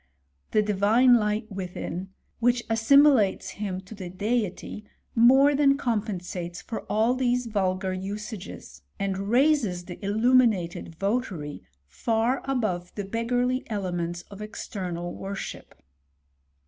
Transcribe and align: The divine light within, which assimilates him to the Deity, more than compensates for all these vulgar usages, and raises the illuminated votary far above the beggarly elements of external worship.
The 0.49 0.63
divine 0.63 1.13
light 1.19 1.51
within, 1.51 2.09
which 2.39 2.63
assimilates 2.71 3.49
him 3.51 3.81
to 3.81 3.93
the 3.93 4.09
Deity, 4.09 4.83
more 5.13 5.53
than 5.53 5.77
compensates 5.77 6.59
for 6.59 6.81
all 6.89 7.13
these 7.13 7.45
vulgar 7.45 7.93
usages, 7.93 8.81
and 8.97 9.29
raises 9.29 9.85
the 9.85 10.03
illuminated 10.03 10.95
votary 10.95 11.61
far 11.85 12.41
above 12.45 12.91
the 12.95 13.05
beggarly 13.05 13.63
elements 13.69 14.23
of 14.31 14.41
external 14.41 15.13
worship. 15.13 15.75